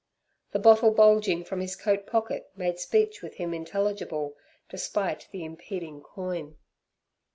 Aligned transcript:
The 0.51 0.57
bottle 0.57 0.89
bulging 0.89 1.43
from 1.43 1.59
his 1.61 1.75
coat 1.75 2.07
pocket 2.07 2.49
made 2.55 2.79
speech 2.79 3.21
with 3.21 3.35
him 3.35 3.53
intelligible, 3.53 4.35
despite 4.67 5.27
the 5.29 5.45
impeding 5.45 6.01
coin. 6.01 6.57